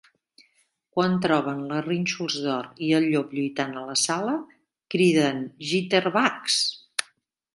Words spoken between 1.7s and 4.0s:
la Rínxols d'or i el llop lluitant a la